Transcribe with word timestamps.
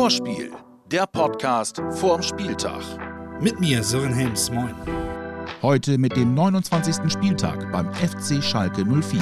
Vorspiel, 0.00 0.50
der 0.90 1.06
Podcast 1.06 1.82
vorm 1.90 2.22
Spieltag. 2.22 2.80
Mit 3.38 3.60
mir, 3.60 3.84
Sören 3.84 4.14
Helms, 4.14 4.50
moin. 4.50 4.74
Heute 5.60 5.98
mit 5.98 6.16
dem 6.16 6.32
29. 6.32 7.12
Spieltag 7.12 7.70
beim 7.70 7.92
FC 7.92 8.42
Schalke 8.42 8.82
04. 8.82 9.20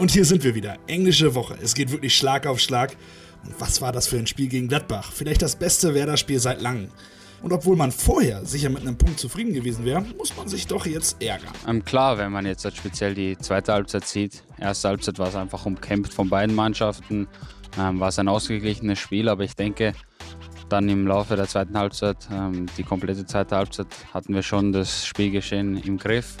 Und 0.00 0.10
hier 0.10 0.24
sind 0.24 0.42
wir 0.42 0.56
wieder. 0.56 0.76
Englische 0.88 1.36
Woche. 1.36 1.56
Es 1.62 1.76
geht 1.76 1.92
wirklich 1.92 2.16
Schlag 2.16 2.48
auf 2.48 2.58
Schlag. 2.58 2.96
Und 3.44 3.54
was 3.60 3.80
war 3.80 3.92
das 3.92 4.08
für 4.08 4.18
ein 4.18 4.26
Spiel 4.26 4.48
gegen 4.48 4.66
Gladbach? 4.66 5.12
Vielleicht 5.12 5.42
das 5.42 5.54
beste 5.54 5.94
Werder-Spiel 5.94 6.40
seit 6.40 6.60
langem. 6.60 6.88
Und 7.42 7.52
obwohl 7.52 7.76
man 7.76 7.92
vorher 7.92 8.44
sicher 8.44 8.70
mit 8.70 8.82
einem 8.82 8.98
Punkt 8.98 9.20
zufrieden 9.20 9.52
gewesen 9.52 9.84
wäre, 9.84 10.00
muss 10.18 10.36
man 10.36 10.48
sich 10.48 10.66
doch 10.66 10.84
jetzt 10.84 11.22
ärgern. 11.22 11.52
Ähm, 11.68 11.84
klar, 11.84 12.18
wenn 12.18 12.32
man 12.32 12.44
jetzt 12.44 12.66
speziell 12.76 13.14
die 13.14 13.38
zweite 13.38 13.72
Halbzeit 13.72 14.04
sieht. 14.04 14.42
Erste 14.58 14.88
Halbzeit 14.88 15.20
war 15.20 15.28
es 15.28 15.36
einfach 15.36 15.64
umkämpft 15.64 16.12
von 16.12 16.28
beiden 16.28 16.56
Mannschaften. 16.56 17.28
Ähm, 17.78 18.00
war 18.00 18.08
es 18.08 18.18
ein 18.18 18.28
ausgeglichenes 18.28 18.98
Spiel, 18.98 19.28
aber 19.28 19.44
ich 19.44 19.56
denke, 19.56 19.94
dann 20.68 20.88
im 20.88 21.06
Laufe 21.06 21.36
der 21.36 21.46
zweiten 21.46 21.76
Halbzeit, 21.76 22.16
ähm, 22.32 22.66
die 22.78 22.82
komplette 22.82 23.26
zweite 23.26 23.56
Halbzeit, 23.56 23.86
hatten 24.12 24.34
wir 24.34 24.42
schon 24.42 24.72
das 24.72 25.06
Spielgeschehen 25.06 25.76
im 25.82 25.98
Griff, 25.98 26.36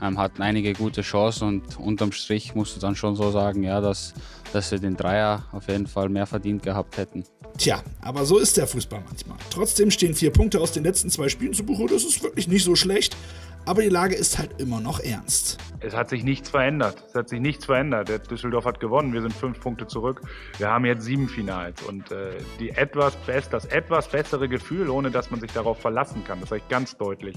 ähm, 0.00 0.18
hatten 0.18 0.42
einige 0.42 0.72
gute 0.72 1.02
Chancen 1.02 1.48
und 1.48 1.78
unterm 1.78 2.12
Strich 2.12 2.54
musst 2.54 2.76
du 2.76 2.80
dann 2.80 2.96
schon 2.96 3.16
so 3.16 3.30
sagen, 3.30 3.62
ja, 3.62 3.80
dass, 3.80 4.14
dass 4.52 4.70
wir 4.70 4.78
den 4.78 4.96
Dreier 4.96 5.44
auf 5.52 5.68
jeden 5.68 5.86
Fall 5.86 6.08
mehr 6.08 6.26
verdient 6.26 6.62
gehabt 6.62 6.96
hätten. 6.96 7.24
Tja, 7.58 7.82
aber 8.02 8.26
so 8.26 8.38
ist 8.38 8.56
der 8.56 8.66
Fußball 8.66 9.02
manchmal. 9.06 9.38
Trotzdem 9.50 9.90
stehen 9.90 10.14
vier 10.14 10.30
Punkte 10.30 10.60
aus 10.60 10.72
den 10.72 10.84
letzten 10.84 11.10
zwei 11.10 11.28
Spielen 11.28 11.54
zu 11.54 11.64
Buche, 11.64 11.86
das 11.86 12.04
ist 12.04 12.22
wirklich 12.22 12.48
nicht 12.48 12.64
so 12.64 12.76
schlecht. 12.76 13.16
Aber 13.66 13.82
die 13.82 13.88
Lage 13.88 14.14
ist 14.14 14.38
halt 14.38 14.60
immer 14.60 14.80
noch 14.80 15.00
ernst. 15.00 15.58
Es 15.80 15.94
hat 15.94 16.08
sich 16.08 16.22
nichts 16.22 16.48
verändert. 16.48 17.02
Es 17.08 17.16
hat 17.16 17.28
sich 17.28 17.40
nichts 17.40 17.64
verändert. 17.64 18.08
Der 18.08 18.20
Düsseldorf 18.20 18.64
hat 18.64 18.78
gewonnen. 18.78 19.12
Wir 19.12 19.22
sind 19.22 19.34
fünf 19.34 19.58
Punkte 19.58 19.88
zurück. 19.88 20.20
Wir 20.58 20.70
haben 20.70 20.84
jetzt 20.84 21.02
sieben 21.02 21.28
Finals. 21.28 21.82
Und 21.82 22.12
äh, 22.12 22.38
die 22.60 22.70
etwas 22.70 23.16
best, 23.16 23.52
das 23.52 23.64
etwas 23.66 24.08
bessere 24.08 24.48
Gefühl, 24.48 24.88
ohne 24.88 25.10
dass 25.10 25.32
man 25.32 25.40
sich 25.40 25.50
darauf 25.50 25.80
verlassen 25.80 26.22
kann, 26.24 26.38
das 26.38 26.50
sage 26.50 26.62
ich 26.64 26.68
ganz 26.68 26.96
deutlich, 26.96 27.36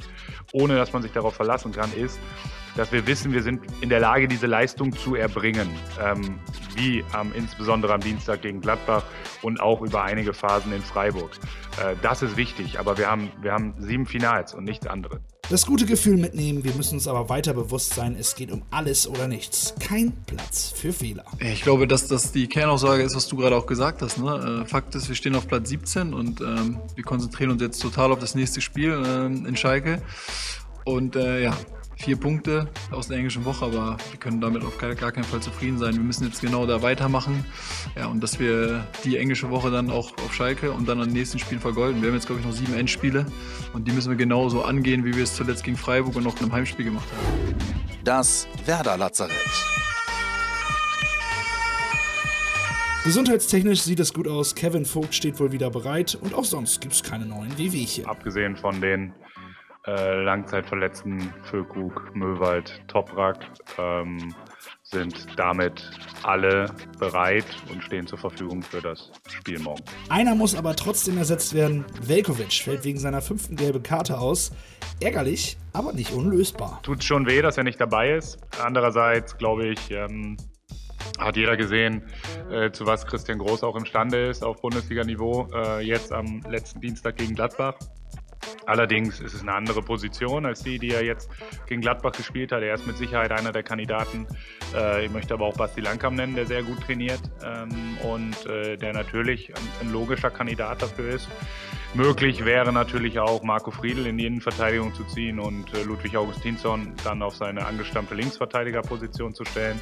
ohne 0.53 0.75
dass 0.75 0.93
man 0.93 1.01
sich 1.01 1.11
darauf 1.11 1.33
verlassen 1.33 1.71
kann, 1.71 1.91
ist, 1.93 2.19
dass 2.77 2.91
wir 2.91 3.07
wissen, 3.07 3.33
wir 3.33 3.41
sind 3.41 3.63
in 3.81 3.89
der 3.89 3.99
Lage, 3.99 4.27
diese 4.27 4.45
Leistung 4.45 4.95
zu 4.95 5.15
erbringen. 5.15 5.67
Ähm, 5.99 6.39
wie 6.75 6.99
ähm, 7.19 7.31
insbesondere 7.35 7.91
am 7.93 8.01
Dienstag 8.01 8.43
gegen 8.43 8.61
Gladbach 8.61 9.03
und 9.41 9.59
auch 9.59 9.81
über 9.81 10.03
einige 10.03 10.33
Phasen 10.33 10.71
in 10.73 10.81
Freiburg. 10.83 11.31
Äh, 11.83 11.95
das 12.03 12.21
ist 12.21 12.37
wichtig. 12.37 12.79
Aber 12.79 12.99
wir 12.99 13.09
haben, 13.09 13.31
wir 13.41 13.51
haben 13.51 13.73
sieben 13.79 14.05
Finals 14.05 14.53
und 14.53 14.63
nichts 14.63 14.85
anderes. 14.85 15.19
Das 15.49 15.65
gute 15.65 15.87
Gefühl 15.87 16.17
mitnehmen, 16.17 16.63
wir 16.63 16.75
müssen 16.75 16.93
uns 16.93 17.07
aber 17.07 17.27
weiter 17.27 17.55
bewusst 17.55 17.95
sein, 17.95 18.15
es 18.19 18.35
geht 18.35 18.51
um 18.51 18.61
alles 18.69 19.07
oder 19.07 19.27
nichts. 19.27 19.73
Kein 19.79 20.13
Platz 20.27 20.71
für 20.75 20.93
Fehler. 20.93 21.25
Ich 21.39 21.63
glaube, 21.63 21.87
dass 21.87 22.07
das 22.07 22.31
die 22.31 22.45
Kernaussage 22.45 23.01
ist, 23.01 23.15
was 23.15 23.27
du 23.27 23.35
gerade 23.35 23.55
auch 23.55 23.65
gesagt 23.65 24.03
hast. 24.03 24.19
Ne? 24.19 24.61
Äh, 24.61 24.67
Fakt 24.67 24.93
ist, 24.93 25.09
wir 25.09 25.15
stehen 25.15 25.33
auf 25.33 25.47
Platz 25.47 25.69
17 25.69 26.13
und 26.13 26.41
ähm, 26.41 26.77
wir 26.93 27.03
konzentrieren 27.03 27.49
uns 27.49 27.63
jetzt 27.63 27.81
total 27.81 28.11
auf 28.11 28.19
das 28.19 28.35
nächste 28.35 28.61
Spiel 28.61 29.03
ähm, 29.03 29.47
in 29.47 29.55
Schalke. 29.55 30.03
Und 30.85 31.15
äh, 31.15 31.41
ja, 31.41 31.57
vier 31.99 32.15
Punkte 32.15 32.67
aus 32.91 33.09
der 33.09 33.17
englischen 33.17 33.43
Woche, 33.43 33.65
aber 33.65 33.97
wir 34.11 34.19
können 34.19 34.39
damit 34.39 34.63
auf 34.63 34.77
gar, 34.77 34.95
gar 34.95 35.11
keinen 35.11 35.25
Fall 35.25 35.41
zufrieden 35.41 35.77
sein. 35.77 35.95
Wir 35.95 36.01
müssen 36.01 36.25
jetzt 36.25 36.41
genau 36.41 36.65
da 36.65 36.81
weitermachen. 36.81 37.43
Ja, 37.97 38.07
und 38.07 38.23
dass 38.23 38.39
wir 38.39 38.87
die 39.03 39.17
englische 39.17 39.49
Woche 39.49 39.69
dann 39.69 39.89
auch 39.89 40.13
auf 40.13 40.33
Schalke 40.33 40.71
und 40.71 40.87
dann 40.87 40.99
an 41.01 41.09
den 41.09 41.13
nächsten 41.13 41.39
Spielen 41.39 41.59
vergolden. 41.59 42.01
Wir 42.01 42.09
haben 42.09 42.15
jetzt, 42.15 42.27
glaube 42.27 42.39
ich, 42.39 42.47
noch 42.47 42.53
sieben 42.53 42.73
Endspiele 42.73 43.25
und 43.73 43.87
die 43.87 43.91
müssen 43.91 44.09
wir 44.09 44.17
genauso 44.17 44.63
angehen, 44.63 45.03
wie 45.03 45.13
wir 45.13 45.23
es 45.23 45.35
zuletzt 45.35 45.63
gegen 45.63 45.77
Freiburg 45.77 46.15
und 46.15 46.23
noch 46.23 46.35
in 46.37 46.43
einem 46.43 46.53
Heimspiel 46.53 46.85
gemacht 46.85 47.07
haben. 47.11 47.55
Das 48.05 48.47
Werder 48.65 48.95
Lazarett. 48.95 49.35
Gesundheitstechnisch 53.03 53.81
sieht 53.81 53.99
es 53.99 54.13
gut 54.13 54.27
aus. 54.27 54.55
Kevin 54.55 54.85
Vogt 54.85 55.15
steht 55.15 55.39
wohl 55.39 55.51
wieder 55.51 55.69
bereit 55.69 56.17
und 56.21 56.33
auch 56.33 56.45
sonst 56.45 56.79
gibt 56.79 56.93
es 56.93 57.03
keine 57.03 57.25
neuen 57.25 57.57
Wehwehchen. 57.57 58.05
Abgesehen 58.05 58.55
von 58.55 58.79
den 58.79 59.13
äh, 59.89 60.21
Langzeitverletzten 60.23 61.33
Füllkrug, 61.43 62.15
Möwald, 62.15 62.81
Toprak 62.87 63.39
ähm, 63.77 64.33
sind 64.83 65.27
damit 65.37 65.89
alle 66.23 66.65
bereit 66.99 67.45
und 67.71 67.83
stehen 67.83 68.05
zur 68.07 68.17
Verfügung 68.17 68.61
für 68.61 68.81
das 68.81 69.11
Spiel 69.27 69.59
morgen. 69.59 69.83
Einer 70.09 70.35
muss 70.35 70.55
aber 70.55 70.75
trotzdem 70.75 71.17
ersetzt 71.17 71.53
werden. 71.53 71.85
Velkovic 72.01 72.53
fällt 72.53 72.83
wegen 72.83 72.99
seiner 72.99 73.21
fünften 73.21 73.55
gelben 73.55 73.83
Karte 73.83 74.19
aus. 74.19 74.51
Ärgerlich, 74.99 75.57
aber 75.73 75.93
nicht 75.93 76.11
unlösbar. 76.11 76.79
Tut 76.83 77.03
schon 77.03 77.27
weh, 77.27 77.41
dass 77.41 77.57
er 77.57 77.63
nicht 77.63 77.79
dabei 77.79 78.13
ist. 78.13 78.39
Andererseits 78.61 79.37
glaube 79.37 79.67
ich, 79.67 79.91
ähm, 79.91 80.37
hat 81.17 81.37
jeder 81.37 81.57
gesehen, 81.57 82.03
äh, 82.51 82.71
zu 82.71 82.85
was 82.85 83.05
Christian 83.05 83.39
Groß 83.39 83.63
auch 83.63 83.75
imstande 83.75 84.27
ist 84.27 84.43
auf 84.43 84.61
Bundesliga-Niveau. 84.61 85.47
Äh, 85.53 85.85
jetzt 85.85 86.11
am 86.11 86.41
letzten 86.49 86.81
Dienstag 86.81 87.17
gegen 87.17 87.35
Gladbach. 87.35 87.75
Allerdings 88.65 89.19
ist 89.19 89.33
es 89.33 89.41
eine 89.41 89.53
andere 89.53 89.81
Position 89.81 90.45
als 90.45 90.63
die, 90.63 90.79
die 90.79 90.91
er 90.91 91.03
jetzt 91.03 91.29
gegen 91.67 91.81
Gladbach 91.81 92.11
gespielt 92.11 92.51
hat. 92.51 92.61
Er 92.61 92.75
ist 92.75 92.85
mit 92.85 92.97
Sicherheit 92.97 93.31
einer 93.31 93.51
der 93.51 93.63
Kandidaten. 93.63 94.27
Äh, 94.75 95.05
ich 95.05 95.11
möchte 95.11 95.33
aber 95.33 95.45
auch 95.45 95.55
Basti 95.55 95.81
Langkamp 95.81 96.17
nennen, 96.17 96.35
der 96.35 96.45
sehr 96.45 96.63
gut 96.63 96.81
trainiert 96.81 97.21
ähm, 97.43 97.97
und 98.03 98.45
äh, 98.45 98.77
der 98.77 98.93
natürlich 98.93 99.55
ein, 99.55 99.63
ein, 99.81 99.91
logischer 99.91 100.29
Kandidat 100.29 100.81
dafür 100.81 101.09
ist. 101.09 101.27
Möglich 101.93 102.45
wäre 102.45 102.71
natürlich 102.71 103.19
auch 103.19 103.41
Marco 103.41 103.71
Friedl 103.71 104.05
in 104.05 104.17
die 104.17 104.27
Innenverteidigung 104.27 104.93
zu 104.93 105.03
ziehen 105.05 105.39
und 105.39 105.73
äh, 105.73 105.83
Ludwig 105.83 106.15
Augustinsson 106.15 106.93
dann 107.03 107.23
auf 107.23 107.35
seine 107.35 107.65
angestammte 107.65 108.13
Linksverteidigerposition 108.13 109.33
zu 109.33 109.43
stellen. 109.45 109.79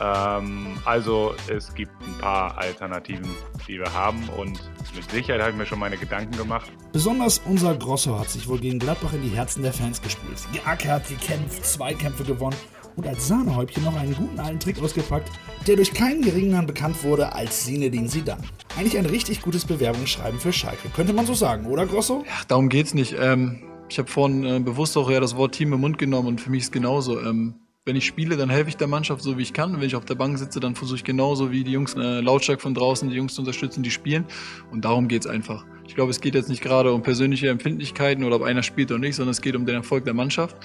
Ähm, 0.00 0.76
also 0.84 1.34
es 1.48 1.74
gibt 1.74 1.92
ein 2.02 2.18
paar 2.18 2.58
Alternativen, 2.58 3.28
die 3.68 3.78
wir 3.78 3.92
haben 3.92 4.28
und 4.36 4.58
mit 4.94 5.10
Sicherheit 5.10 5.40
habe 5.40 5.52
ich 5.52 5.56
mir 5.56 5.66
schon 5.66 5.78
meine 5.78 5.96
Gedanken 5.96 6.36
gemacht. 6.36 6.72
Besonders 6.92 7.40
unser 7.46 7.74
Grosso 7.74 8.18
hat 8.18 8.28
sich 8.28 8.48
wohl 8.48 8.58
gegen 8.58 8.78
Gladbach 8.78 9.12
in 9.12 9.22
die 9.22 9.30
Herzen 9.30 9.62
der 9.62 9.72
Fans 9.72 10.00
gespielt. 10.00 10.38
Geackert, 10.52 11.08
gekämpft, 11.08 11.64
zwei 11.64 11.94
Kämpfe 11.94 12.24
gewonnen 12.24 12.56
und 12.96 13.06
als 13.06 13.26
Sahnehäubchen 13.28 13.84
noch 13.84 13.96
einen 13.96 14.14
guten 14.14 14.38
alten 14.38 14.60
Trick 14.60 14.80
ausgepackt, 14.80 15.30
der 15.66 15.76
durch 15.76 15.92
keinen 15.92 16.22
geringeren 16.22 16.66
bekannt 16.66 17.02
wurde 17.02 17.32
als 17.32 17.64
Sinedin 17.64 18.08
Sidan. 18.08 18.38
Eigentlich 18.76 18.98
ein 18.98 19.06
richtig 19.06 19.42
gutes 19.42 19.64
Bewerbungsschreiben 19.64 20.38
für 20.38 20.52
Schalke, 20.52 20.88
könnte 20.94 21.12
man 21.12 21.26
so 21.26 21.34
sagen, 21.34 21.66
oder 21.66 21.86
Grosso? 21.86 22.24
Ja, 22.26 22.44
darum 22.48 22.68
geht's 22.68 22.94
nicht. 22.94 23.14
Ähm, 23.18 23.62
ich 23.88 23.98
habe 23.98 24.10
vorhin 24.10 24.44
äh, 24.44 24.60
bewusst 24.60 24.96
auch 24.96 25.10
ja 25.10 25.20
das 25.20 25.36
Wort 25.36 25.54
Team 25.54 25.72
im 25.72 25.80
Mund 25.80 25.98
genommen 25.98 26.28
und 26.28 26.40
für 26.40 26.50
mich 26.50 26.64
ist 26.64 26.72
genauso. 26.72 27.20
Ähm, 27.20 27.54
wenn 27.86 27.96
ich 27.96 28.06
spiele, 28.06 28.36
dann 28.36 28.48
helfe 28.48 28.70
ich 28.70 28.76
der 28.78 28.86
Mannschaft 28.86 29.22
so 29.22 29.36
wie 29.36 29.42
ich 29.42 29.52
kann. 29.52 29.74
Und 29.74 29.80
wenn 29.80 29.86
ich 29.86 29.96
auf 29.96 30.06
der 30.06 30.14
Bank 30.14 30.38
sitze, 30.38 30.58
dann 30.58 30.74
versuche 30.74 30.96
ich 30.96 31.04
genauso 31.04 31.52
wie 31.52 31.64
die 31.64 31.72
Jungs 31.72 31.94
äh, 31.94 32.20
lautstark 32.20 32.62
von 32.62 32.72
draußen 32.72 33.10
die 33.10 33.16
Jungs 33.16 33.34
zu 33.34 33.42
unterstützen, 33.42 33.82
die 33.82 33.90
spielen. 33.90 34.24
Und 34.70 34.86
darum 34.86 35.06
geht's 35.06 35.26
einfach. 35.26 35.66
Ich 35.86 35.94
glaube, 35.94 36.10
es 36.10 36.20
geht 36.22 36.34
jetzt 36.34 36.48
nicht 36.48 36.62
gerade 36.62 36.92
um 36.94 37.02
persönliche 37.02 37.50
Empfindlichkeiten 37.50 38.24
oder 38.24 38.36
ob 38.36 38.42
einer 38.42 38.62
spielt 38.62 38.90
oder 38.90 39.00
nicht, 39.00 39.16
sondern 39.16 39.32
es 39.32 39.42
geht 39.42 39.54
um 39.54 39.66
den 39.66 39.74
Erfolg 39.74 40.06
der 40.06 40.14
Mannschaft. 40.14 40.56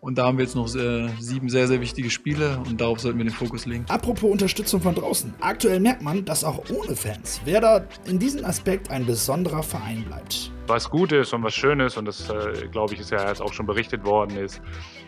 Und 0.00 0.16
da 0.16 0.26
haben 0.26 0.38
wir 0.38 0.44
jetzt 0.44 0.56
noch 0.56 0.74
äh, 0.74 1.08
sieben 1.20 1.50
sehr, 1.50 1.68
sehr 1.68 1.80
wichtige 1.80 2.10
Spiele 2.10 2.58
und 2.66 2.80
darauf 2.80 3.00
sollten 3.00 3.18
wir 3.18 3.26
den 3.26 3.34
Fokus 3.34 3.66
legen. 3.66 3.84
Apropos 3.88 4.32
Unterstützung 4.32 4.80
von 4.80 4.94
draußen. 4.94 5.32
Aktuell 5.40 5.78
merkt 5.78 6.02
man, 6.02 6.24
dass 6.24 6.42
auch 6.42 6.62
ohne 6.70 6.96
Fans 6.96 7.40
Werder 7.44 7.86
in 8.06 8.18
diesem 8.18 8.44
Aspekt 8.44 8.90
ein 8.90 9.04
besonderer 9.04 9.62
Verein 9.62 10.04
bleibt. 10.04 10.50
Was 10.66 10.88
gut 10.90 11.12
ist 11.12 11.32
und 11.32 11.42
was 11.42 11.54
schön 11.54 11.80
ist, 11.80 11.96
und 11.96 12.06
das 12.06 12.30
äh, 12.30 12.68
glaube 12.70 12.94
ich 12.94 13.00
ist 13.00 13.10
ja 13.10 13.28
jetzt 13.28 13.42
auch 13.42 13.52
schon 13.52 13.66
berichtet 13.66 14.04
worden, 14.04 14.36
ist, 14.36 14.62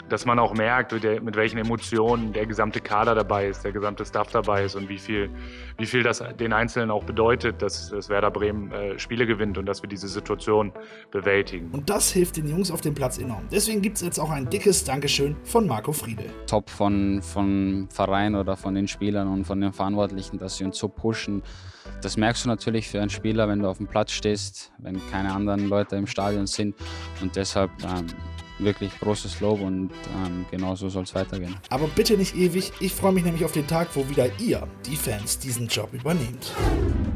dass 0.09 0.26
man 0.26 0.38
auch 0.38 0.53
merkt, 0.54 0.92
mit 0.92 1.37
welchen 1.37 1.59
Emotionen 1.59 2.32
der 2.32 2.47
gesamte 2.47 2.81
Kader 2.81 3.15
dabei 3.15 3.48
ist, 3.48 3.65
der 3.65 3.72
gesamte 3.72 4.04
Staff 4.04 4.31
dabei 4.31 4.65
ist 4.65 4.75
und 4.75 4.88
wie 4.88 4.98
viel, 4.98 5.31
wie 5.78 5.87
viel 5.87 6.03
das 6.03 6.22
den 6.38 6.53
Einzelnen 6.53 6.91
auch 6.91 7.04
bedeutet, 7.04 7.62
dass, 7.62 7.91
dass 7.91 8.09
Werder 8.09 8.31
Bremen 8.31 8.70
äh, 8.72 8.98
Spiele 8.98 9.26
gewinnt 9.26 9.56
und 9.56 9.66
dass 9.66 9.82
wir 9.82 9.88
diese 9.88 10.09
Situation 10.09 10.72
bewältigen. 11.10 11.71
Und 11.72 11.88
das 11.88 12.10
hilft 12.10 12.36
den 12.36 12.48
Jungs 12.48 12.71
auf 12.71 12.81
dem 12.81 12.94
Platz 12.94 13.19
enorm. 13.19 13.44
Deswegen 13.50 13.81
gibt 13.81 13.97
es 13.97 14.03
jetzt 14.03 14.19
auch 14.19 14.31
ein 14.31 14.48
dickes 14.50 14.84
Dankeschön 14.84 15.36
von 15.44 15.66
Marco 15.66 15.92
Friedel. 15.92 16.26
Top 16.47 16.69
von, 16.69 17.22
von 17.22 17.88
Verein 17.91 18.34
oder 18.34 18.56
von 18.56 18.74
den 18.74 18.89
Spielern 18.89 19.28
und 19.28 19.45
von 19.45 19.60
den 19.60 19.72
Verantwortlichen, 19.72 20.39
dass 20.39 20.56
sie 20.56 20.65
uns 20.65 20.78
so 20.78 20.89
pushen. 20.89 21.42
Das 22.03 22.16
merkst 22.16 22.45
du 22.45 22.48
natürlich 22.48 22.89
für 22.89 23.01
einen 23.01 23.10
Spieler, 23.10 23.48
wenn 23.48 23.60
du 23.60 23.68
auf 23.68 23.78
dem 23.78 23.86
Platz 23.86 24.12
stehst, 24.12 24.72
wenn 24.78 25.01
keine 25.10 25.33
anderen 25.33 25.43
Leute 25.46 25.96
im 25.96 26.06
Stadion 26.06 26.46
sind. 26.46 26.74
Und 27.20 27.36
deshalb 27.36 27.70
ähm, 27.82 28.06
wirklich 28.58 28.98
großes 29.00 29.41
Lob 29.41 29.60
und 29.60 29.91
ähm, 30.24 30.46
genau 30.50 30.74
so 30.76 30.88
soll 30.88 31.04
es 31.04 31.14
weitergehen. 31.14 31.56
Aber 31.70 31.86
bitte 31.88 32.16
nicht 32.16 32.36
ewig. 32.36 32.72
Ich 32.80 32.92
freue 32.92 33.12
mich 33.12 33.24
nämlich 33.24 33.44
auf 33.44 33.52
den 33.52 33.66
Tag, 33.66 33.88
wo 33.94 34.08
wieder 34.08 34.28
ihr, 34.38 34.66
die 34.86 34.96
Fans, 34.96 35.38
diesen 35.38 35.66
Job 35.68 35.92
übernehmt. 35.92 36.52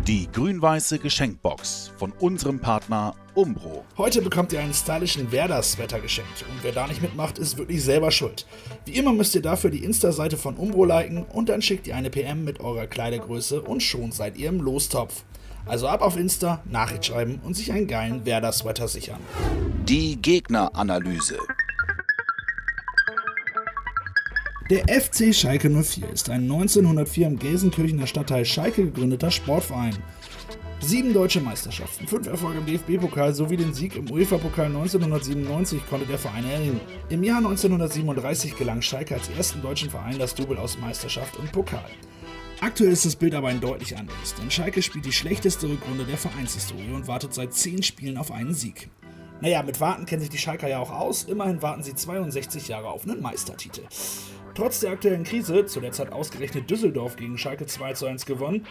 Die 0.07 0.29
grün-weiße 0.33 0.99
Geschenkbox 0.99 1.93
von 1.97 2.13
unserem 2.13 2.61
Partner 2.61 3.15
Umbro. 3.35 3.85
Heute 3.97 4.23
bekommt 4.23 4.53
ihr 4.53 4.61
einen 4.61 4.75
stylischen 4.75 5.31
Werder-Sweater 5.31 6.01
geschenkt 6.01 6.45
und 6.51 6.65
wer 6.65 6.73
da 6.73 6.87
nicht 6.87 7.03
mitmacht, 7.03 7.39
ist 7.39 7.57
wirklich 7.59 7.85
selber 7.85 8.11
schuld. 8.11 8.47
Wie 8.85 8.93
immer 8.93 9.13
müsst 9.13 9.35
ihr 9.35 9.43
dafür 9.43 9.71
die 9.71 9.85
Insta-Seite 9.85 10.37
von 10.37 10.57
Umbro 10.57 10.85
liken 10.85 11.25
und 11.25 11.49
dann 11.49 11.63
schickt 11.63 11.87
ihr 11.87 11.95
eine 11.95 12.11
PM 12.11 12.45
mit 12.45 12.61
eurer 12.61 12.87
Kleidergröße 12.87 13.63
und 13.63 13.83
schon 13.83 14.11
seid 14.11 14.39
ihr 14.39 14.49
im 14.49 14.61
Lostopf. 14.61 15.25
Also 15.67 15.89
ab 15.89 16.01
auf 16.01 16.17
Insta, 16.17 16.63
Nachricht 16.65 17.07
schreiben 17.07 17.41
und 17.45 17.55
sich 17.55 17.73
einen 17.73 17.87
geilen 17.87 18.25
Werder-Sweater 18.25 18.89
sichern. 18.89 19.21
Die 19.85 20.21
Gegneranalyse. 20.21 21.39
Der 24.71 24.87
FC 24.89 25.35
Schalke 25.35 25.71
04 25.71 26.11
ist 26.11 26.29
ein 26.29 26.43
1904 26.43 27.27
im 27.27 27.39
Gelsenkirchener 27.39 28.07
Stadtteil 28.07 28.45
Schalke 28.45 28.85
gegründeter 28.85 29.31
Sportverein. 29.31 29.97
Sieben 30.81 31.13
deutsche 31.13 31.41
Meisterschaften, 31.41 32.07
fünf 32.07 32.29
Erfolge 32.29 32.59
im 32.59 32.67
DFB-Pokal 32.67 33.35
sowie 33.35 33.57
den 33.57 33.75
Sieg 33.75 33.97
im 33.97 34.11
UEFA-Pokal 34.11 34.67
1997 34.67 35.81
konnte 35.89 36.07
der 36.07 36.19
Verein 36.19 36.45
erringen. 36.45 36.81
Im 37.09 37.25
Jahr 37.25 37.39
1937 37.39 38.57
gelang 38.57 38.81
Schalke 38.81 39.15
als 39.15 39.29
ersten 39.31 39.61
deutschen 39.61 39.91
Verein 39.91 40.19
das 40.19 40.35
Double 40.35 40.57
aus 40.57 40.79
Meisterschaft 40.79 41.37
und 41.37 41.51
Pokal. 41.51 41.91
Aktuell 42.61 42.91
ist 42.91 43.05
das 43.05 43.15
Bild 43.15 43.35
aber 43.35 43.49
ein 43.49 43.61
deutlich 43.61 43.97
anderes, 43.97 44.35
denn 44.35 44.51
Schalke 44.51 44.83
spielt 44.83 45.05
die 45.05 45.13
schlechteste 45.13 45.69
Rückrunde 45.69 46.05
der 46.05 46.17
Vereinshistorie 46.17 46.93
und 46.93 47.07
wartet 47.07 47.33
seit 47.33 47.55
zehn 47.55 47.85
Spielen 47.85 48.19
auf 48.19 48.33
einen 48.33 48.53
Sieg. 48.53 48.89
Naja, 49.41 49.63
mit 49.63 49.81
Warten 49.81 50.07
kennen 50.07 50.23
sich 50.23 50.31
die 50.31 50.39
Schalker 50.39 50.69
ja 50.69 50.81
auch 50.81 50.91
aus, 50.91 51.23
immerhin 51.23 51.63
warten 51.63 51.85
sie 51.85 51.95
62 51.95 52.67
Jahre 52.67 52.89
auf 52.89 53.05
einen 53.05 53.23
Meistertitel. 53.23 53.83
Trotz 54.59 54.81
der 54.81 54.91
aktuellen 54.91 55.23
Krise, 55.23 55.67
zu 55.67 55.79
der 55.79 55.93
Zeit 55.93 56.11
ausgerechnet 56.11 56.69
Düsseldorf 56.69 57.15
gegen 57.15 57.39
Schalke 57.39 57.65
2 57.65 57.93
zu 57.93 58.07
1 58.07 58.27
gewonnen, 58.27 58.67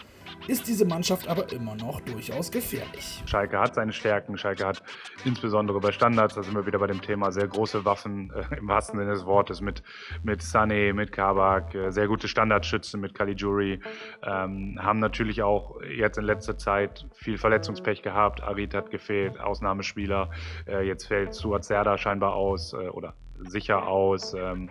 ist 0.50 0.68
diese 0.68 0.84
Mannschaft 0.84 1.30
aber 1.30 1.50
immer 1.54 1.76
noch 1.76 2.02
durchaus 2.02 2.52
gefährlich. 2.52 3.24
Schalke 3.26 3.58
hat 3.58 3.76
seine 3.76 3.94
Stärken. 3.94 4.38
Schalke 4.38 4.66
hat 4.66 4.84
insbesondere 5.24 5.80
bei 5.80 5.94
Standards, 5.94 6.36
da 6.36 6.44
sind 6.44 6.56
wir 6.56 6.66
wieder 6.66 6.80
bei 6.80 6.88
dem 6.88 7.02
Thema, 7.02 7.32
sehr 7.32 7.48
große 7.48 7.86
Waffen 7.86 8.34
äh, 8.36 8.58
im 8.58 8.68
wahrsten 8.68 9.00
Sinne 9.00 9.14
des 9.14 9.26
Wortes 9.26 9.62
mit, 9.62 9.82
mit 10.24 10.42
Sané, 10.42 10.92
mit 10.92 11.14
Kabak, 11.14 11.74
äh, 11.74 11.90
sehr 11.90 12.10
gute 12.10 12.28
Standardschützen 12.28 13.00
mit 13.00 13.14
Caligiuri, 13.14 13.80
ähm, 14.26 14.78
haben 14.82 15.00
natürlich 15.00 15.42
auch 15.42 15.82
jetzt 15.84 16.18
in 16.18 16.26
letzter 16.26 16.58
Zeit 16.58 17.08
viel 17.14 17.38
Verletzungspech 17.38 18.02
gehabt. 18.02 18.44
Arid 18.44 18.74
hat 18.74 18.92
gefehlt, 18.92 19.40
Ausnahmespieler. 19.40 20.32
Äh, 20.68 20.86
jetzt 20.86 21.08
fällt 21.08 21.34
Suat 21.34 21.64
Serda 21.64 21.98
scheinbar 21.98 22.34
aus 22.34 22.74
äh, 22.74 22.90
oder 22.90 23.14
sicher 23.40 23.88
aus. 23.88 24.34
Ähm, 24.34 24.70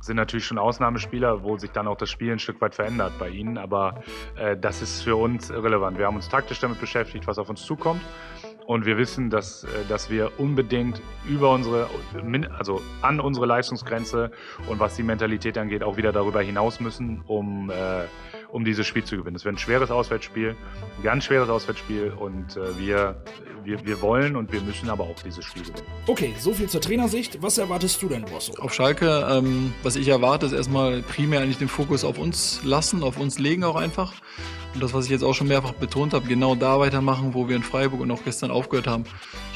sind 0.00 0.16
natürlich 0.16 0.46
schon 0.46 0.58
Ausnahmespieler, 0.58 1.42
wo 1.42 1.56
sich 1.56 1.70
dann 1.70 1.86
auch 1.88 1.96
das 1.96 2.10
Spiel 2.10 2.32
ein 2.32 2.38
Stück 2.38 2.60
weit 2.60 2.74
verändert 2.74 3.12
bei 3.18 3.28
ihnen. 3.28 3.58
Aber 3.58 4.02
äh, 4.36 4.56
das 4.56 4.82
ist 4.82 5.02
für 5.02 5.16
uns 5.16 5.50
irrelevant. 5.50 5.98
Wir 5.98 6.06
haben 6.06 6.16
uns 6.16 6.28
taktisch 6.28 6.60
damit 6.60 6.80
beschäftigt, 6.80 7.26
was 7.26 7.38
auf 7.38 7.48
uns 7.48 7.62
zukommt. 7.62 8.02
Und 8.66 8.84
wir 8.84 8.98
wissen, 8.98 9.30
dass, 9.30 9.64
äh, 9.64 9.68
dass 9.88 10.10
wir 10.10 10.32
unbedingt 10.38 11.00
über 11.28 11.52
unsere, 11.52 11.88
also 12.58 12.80
an 13.02 13.20
unsere 13.20 13.46
Leistungsgrenze 13.46 14.30
und 14.68 14.80
was 14.80 14.96
die 14.96 15.02
Mentalität 15.02 15.56
angeht, 15.58 15.82
auch 15.82 15.96
wieder 15.96 16.12
darüber 16.12 16.42
hinaus 16.42 16.80
müssen, 16.80 17.22
um, 17.26 17.70
äh, 17.70 18.04
um 18.50 18.64
dieses 18.64 18.86
Spiel 18.86 19.04
zu 19.04 19.16
gewinnen. 19.16 19.36
Es 19.36 19.44
wird 19.44 19.54
ein 19.54 19.58
schweres 19.58 19.90
Auswärtsspiel, 19.90 20.50
ein 20.50 21.02
ganz 21.02 21.24
schweres 21.24 21.48
Auswärtsspiel 21.48 22.12
und 22.12 22.56
äh, 22.56 22.78
wir, 22.78 23.22
wir, 23.64 23.84
wir 23.84 24.00
wollen 24.00 24.36
und 24.36 24.52
wir 24.52 24.60
müssen 24.60 24.88
aber 24.88 25.04
auch 25.04 25.20
dieses 25.22 25.44
Spiel 25.44 25.62
gewinnen. 25.62 25.86
Okay, 26.06 26.34
soviel 26.38 26.68
zur 26.68 26.80
Trainersicht. 26.80 27.42
Was 27.42 27.58
erwartest 27.58 28.00
du 28.02 28.08
denn, 28.08 28.24
Rosso? 28.24 28.54
Auf 28.60 28.74
Schalke, 28.74 29.26
ähm, 29.30 29.72
was 29.82 29.96
ich 29.96 30.08
erwarte, 30.08 30.46
ist 30.46 30.52
erstmal 30.52 31.02
primär 31.02 31.40
eigentlich 31.40 31.58
den 31.58 31.68
Fokus 31.68 32.04
auf 32.04 32.18
uns 32.18 32.60
lassen, 32.64 33.02
auf 33.02 33.18
uns 33.18 33.38
legen 33.38 33.64
auch 33.64 33.76
einfach. 33.76 34.12
Und 34.74 34.82
das, 34.82 34.92
was 34.92 35.06
ich 35.06 35.10
jetzt 35.10 35.24
auch 35.24 35.34
schon 35.34 35.48
mehrfach 35.48 35.72
betont 35.72 36.12
habe, 36.12 36.28
genau 36.28 36.54
da 36.54 36.78
weitermachen, 36.78 37.34
wo 37.34 37.48
wir 37.48 37.56
in 37.56 37.62
Freiburg 37.62 38.00
und 38.00 38.10
auch 38.10 38.24
gestern 38.24 38.50
aufgehört 38.50 38.86
haben. 38.86 39.04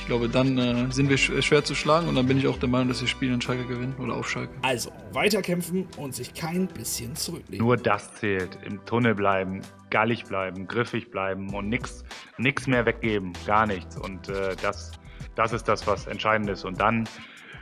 Ich 0.00 0.06
glaube, 0.06 0.28
dann 0.28 0.58
äh, 0.58 0.90
sind 0.90 1.08
wir 1.08 1.18
schwer 1.18 1.62
zu 1.62 1.74
schlagen 1.74 2.08
und 2.08 2.16
dann 2.16 2.26
bin 2.26 2.36
ich 2.36 2.48
auch 2.48 2.58
der 2.58 2.68
Meinung, 2.68 2.88
dass 2.88 3.00
wir 3.00 3.06
Spiel 3.06 3.32
in 3.32 3.40
Schalke 3.40 3.64
gewinnen 3.66 3.94
oder 3.98 4.16
auf 4.16 4.28
Schalke. 4.28 4.52
Also, 4.62 4.90
weiterkämpfen 5.12 5.86
und 5.98 6.14
sich 6.14 6.34
kein 6.34 6.66
bisschen 6.66 7.14
zurücklegen. 7.14 7.64
Nur 7.64 7.76
das 7.76 8.14
zählt. 8.14 8.58
Im 8.64 8.84
Tunnel 8.86 9.14
bleiben, 9.14 9.60
gallig 9.90 10.24
bleiben, 10.24 10.66
griffig 10.66 11.10
bleiben 11.10 11.54
und 11.54 11.68
nichts 11.68 12.02
nix 12.38 12.66
mehr 12.66 12.86
weggeben. 12.86 13.34
Gar 13.46 13.66
nichts. 13.66 13.96
Und 13.96 14.28
äh, 14.30 14.56
das, 14.60 14.92
das 15.36 15.52
ist 15.52 15.68
das, 15.68 15.86
was 15.86 16.06
entscheidend 16.06 16.48
ist. 16.50 16.64
Und 16.64 16.80
dann 16.80 17.06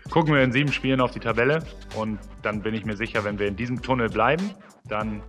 gucken 0.08 0.32
wir 0.32 0.42
in 0.42 0.52
sieben 0.52 0.72
Spielen 0.72 1.00
auf 1.00 1.10
die 1.10 1.20
Tabelle 1.20 1.62
und 1.96 2.18
dann 2.42 2.62
bin 2.62 2.72
ich 2.72 2.86
mir 2.86 2.96
sicher, 2.96 3.24
wenn 3.24 3.38
wir 3.38 3.48
in 3.48 3.56
diesem 3.56 3.82
Tunnel 3.82 4.08
bleiben, 4.08 4.52
dann 4.86 5.22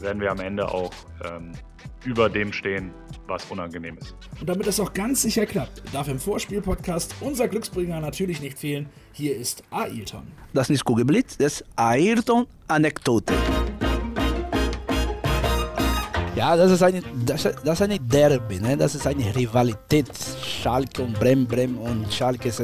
werden 0.00 0.20
wir 0.20 0.30
am 0.30 0.40
Ende 0.40 0.68
auch 0.68 0.92
ähm, 1.24 1.52
über 2.04 2.28
dem 2.28 2.52
stehen, 2.52 2.92
was 3.26 3.44
unangenehm 3.50 3.96
ist. 3.98 4.14
Und 4.40 4.48
damit 4.48 4.66
das 4.66 4.78
auch 4.80 4.92
ganz 4.92 5.22
sicher 5.22 5.46
klappt, 5.46 5.82
darf 5.92 6.08
im 6.08 6.18
Vorspiel-Podcast 6.18 7.14
unser 7.20 7.48
Glücksbringer 7.48 8.00
natürlich 8.00 8.40
nicht 8.40 8.58
fehlen. 8.58 8.88
Hier 9.12 9.36
ist 9.36 9.62
Ailton. 9.70 10.26
Das 10.52 10.66
ist 10.66 10.70
nicht 10.70 10.84
Kugelblitz, 10.84 11.36
das 11.38 11.60
ist 11.60 11.64
Ayrton-Anekdote. 11.76 13.34
Ja, 16.36 16.56
das 16.56 16.72
ist 16.72 16.82
eine, 16.82 17.00
das, 17.24 17.44
das 17.44 17.54
ist 17.62 17.82
eine 17.82 18.00
Derby, 18.00 18.58
ne? 18.58 18.76
das 18.76 18.96
ist 18.96 19.06
eine 19.06 19.34
Rivalität. 19.36 20.10
Schalke 20.42 21.02
und 21.02 21.18
Bremen, 21.18 21.46
Bremen 21.46 21.78
und 21.78 22.12
Schalke 22.12 22.48
ist 22.48 22.60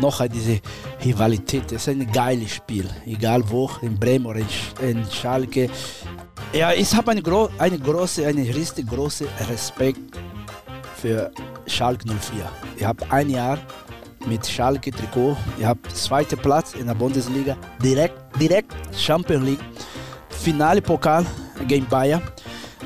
noch 0.00 0.24
diese 0.28 0.60
Rivalität. 1.04 1.64
Das 1.64 1.82
ist 1.82 1.88
ein 1.88 2.10
geiles 2.12 2.54
Spiel, 2.54 2.88
egal 3.06 3.42
wo, 3.48 3.68
in 3.82 3.98
Bremen 3.98 4.24
oder 4.24 4.40
in, 4.80 5.04
Schalke. 5.10 5.68
Ja, 6.52 6.72
ich 6.72 6.94
habe 6.94 7.10
eine, 7.10 7.20
gro 7.20 7.50
eine 7.58 7.78
große, 7.78 8.26
eine 8.26 8.42
richtig 8.54 8.88
große 8.88 9.26
Respekt 9.50 10.00
für 10.96 11.30
Schalke 11.66 12.08
04. 12.08 12.50
Ich 12.78 12.84
habe 12.84 13.04
ein 13.10 13.28
Jahr 13.28 13.58
mit 14.26 14.46
Schalke 14.46 14.90
Trikot, 14.90 15.36
ich 15.58 15.64
habe 15.64 15.80
zweiten 15.92 16.38
Platz 16.38 16.74
in 16.74 16.86
der 16.86 16.94
Bundesliga, 16.94 17.54
direkt, 17.82 18.14
direkt 18.40 18.72
Champions 18.96 19.44
League, 19.44 19.60
Finale 20.30 20.80
Pokal 20.80 21.26
gegen 21.66 21.86
Bayern. 21.86 22.22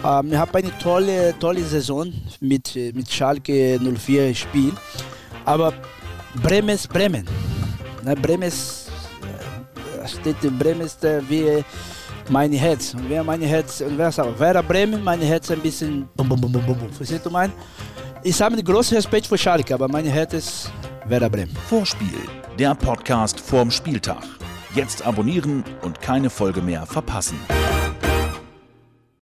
Ähm, 0.04 0.32
ich 0.32 0.36
habe 0.36 0.58
eine 0.58 0.76
tolle, 0.78 1.32
tolle 1.38 1.62
Saison 1.62 2.12
mit, 2.40 2.74
mit 2.74 3.10
Schalke 3.10 3.78
04 3.78 4.30
gespielt. 4.30 4.74
Aber 5.44 5.72
Bremen 6.42 6.70
ist 6.70 6.88
Bremen. 6.88 7.26
Ne, 8.02 8.16
Bremen 8.16 8.42
ist, 8.42 8.90
äh, 10.02 10.08
steht 10.08 10.42
in 10.42 10.58
Bremen 10.58 10.80
ist 10.80 11.00
wie 11.28 11.64
mein 12.28 12.52
Herz. 12.52 12.94
Und 12.94 13.08
wer 13.08 13.24
mein 13.24 13.42
Herz, 13.42 13.80
und 13.80 13.96
wer 13.98 14.12
sagt, 14.12 14.38
wäre 14.38 14.62
Bremen, 14.62 15.02
mein 15.02 15.20
Herz 15.20 15.50
ein 15.50 15.60
bisschen 15.60 16.08
bum 16.16 16.28
bum 16.28 16.40
bum 16.40 16.52
bum 16.52 16.64
bum. 16.64 16.90
Verstehst 16.92 17.26
du 17.26 17.30
mein? 17.30 17.52
Ich 18.22 18.40
habe 18.40 18.54
einen 18.54 18.64
großen 18.64 18.96
Respekt 18.96 19.26
für 19.26 19.38
Schalke, 19.38 19.74
aber 19.74 19.88
mein 19.88 20.04
Herz 20.06 20.34
ist 20.34 20.72
Werder 21.06 21.28
Bremen. 21.28 21.56
Vorspiel, 21.68 22.14
der 22.58 22.74
Podcast 22.74 23.40
vorm 23.40 23.70
Spieltag. 23.70 24.22
Jetzt 24.74 25.04
abonnieren 25.04 25.64
und 25.82 26.00
keine 26.00 26.30
Folge 26.30 26.62
mehr 26.62 26.86
verpassen. 26.86 27.38